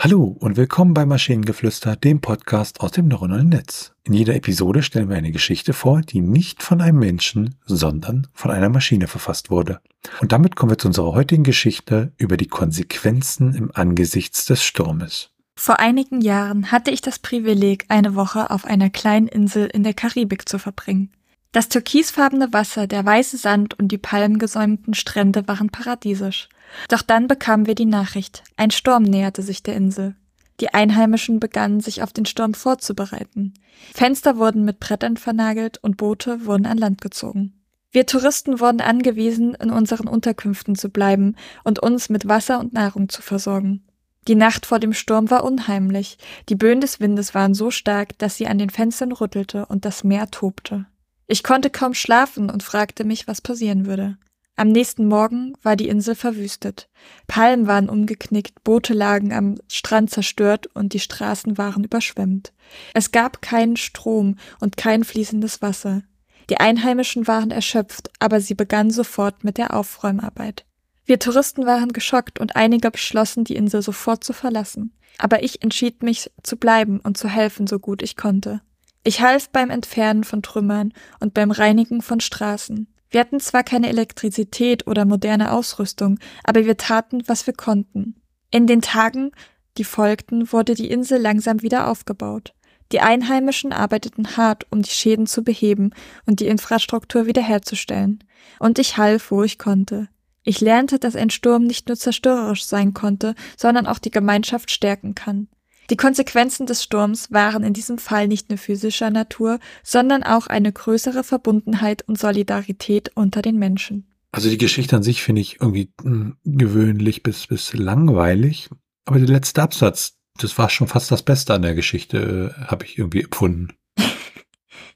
[0.00, 3.94] Hallo und willkommen bei Maschinengeflüster, dem Podcast aus dem neuronalen Netz.
[4.04, 8.52] In jeder Episode stellen wir eine Geschichte vor, die nicht von einem Menschen, sondern von
[8.52, 9.80] einer Maschine verfasst wurde.
[10.20, 15.30] Und damit kommen wir zu unserer heutigen Geschichte über die Konsequenzen im Angesichts des Sturmes.
[15.58, 19.94] Vor einigen Jahren hatte ich das Privileg, eine Woche auf einer kleinen Insel in der
[19.94, 21.10] Karibik zu verbringen.
[21.52, 26.48] Das türkisfarbene Wasser, der weiße Sand und die palmengesäumten Strände waren paradiesisch.
[26.88, 30.14] Doch dann bekamen wir die Nachricht, ein Sturm näherte sich der Insel.
[30.60, 33.54] Die Einheimischen begannen sich auf den Sturm vorzubereiten.
[33.94, 37.54] Fenster wurden mit Brettern vernagelt und Boote wurden an Land gezogen.
[37.90, 43.08] Wir Touristen wurden angewiesen, in unseren Unterkünften zu bleiben und uns mit Wasser und Nahrung
[43.08, 43.84] zu versorgen.
[44.26, 46.18] Die Nacht vor dem Sturm war unheimlich.
[46.50, 50.04] Die Böen des Windes waren so stark, dass sie an den Fenstern rüttelte und das
[50.04, 50.84] Meer tobte.
[51.28, 54.16] Ich konnte kaum schlafen und fragte mich, was passieren würde.
[54.56, 56.88] Am nächsten Morgen war die Insel verwüstet.
[57.28, 62.52] Palmen waren umgeknickt, Boote lagen am Strand zerstört und die Straßen waren überschwemmt.
[62.92, 66.02] Es gab keinen Strom und kein fließendes Wasser.
[66.50, 70.64] Die Einheimischen waren erschöpft, aber sie begannen sofort mit der Aufräumarbeit.
[71.04, 74.92] Wir Touristen waren geschockt und einige beschlossen, die Insel sofort zu verlassen.
[75.18, 78.60] Aber ich entschied mich zu bleiben und zu helfen, so gut ich konnte.
[79.04, 82.88] Ich half beim Entfernen von Trümmern und beim Reinigen von Straßen.
[83.10, 88.16] Wir hatten zwar keine Elektrizität oder moderne Ausrüstung, aber wir taten, was wir konnten.
[88.50, 89.30] In den Tagen,
[89.78, 92.52] die folgten, wurde die Insel langsam wieder aufgebaut.
[92.92, 95.90] Die Einheimischen arbeiteten hart, um die Schäden zu beheben
[96.26, 98.24] und die Infrastruktur wiederherzustellen.
[98.58, 100.08] Und ich half, wo ich konnte.
[100.42, 105.14] Ich lernte, dass ein Sturm nicht nur zerstörerisch sein konnte, sondern auch die Gemeinschaft stärken
[105.14, 105.48] kann.
[105.90, 110.72] Die Konsequenzen des Sturms waren in diesem Fall nicht nur physischer Natur, sondern auch eine
[110.72, 114.06] größere Verbundenheit und Solidarität unter den Menschen.
[114.30, 118.68] Also die Geschichte an sich finde ich irgendwie hm, gewöhnlich bis, bis langweilig.
[119.06, 122.84] Aber der letzte Absatz, das war schon fast das Beste an der Geschichte, äh, habe
[122.84, 123.72] ich irgendwie empfunden.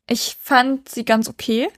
[0.09, 1.69] ich fand sie ganz okay.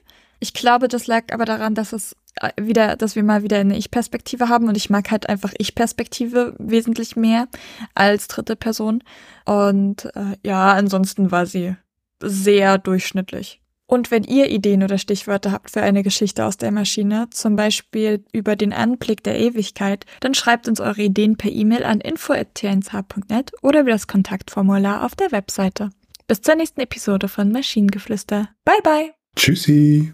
[0.41, 2.17] Ich glaube, das lag aber daran, dass es
[2.59, 7.15] wieder, dass wir mal wieder eine Ich-Perspektive haben und ich mag halt einfach Ich-Perspektive wesentlich
[7.15, 7.47] mehr
[7.93, 9.03] als dritte Person.
[9.45, 11.75] Und äh, ja, ansonsten war sie
[12.21, 13.61] sehr durchschnittlich.
[13.87, 18.25] Und wenn ihr Ideen oder Stichwörter habt für eine Geschichte aus der Maschine, zum Beispiel
[18.31, 23.81] über den Anblick der Ewigkeit, dann schreibt uns eure Ideen per E-Mail an info.tnsh.net oder
[23.81, 25.91] über das Kontaktformular auf der Webseite.
[26.27, 28.49] Bis zur nächsten Episode von Maschinengeflüster.
[28.65, 29.13] Bye bye.
[29.35, 30.13] Tschüssi.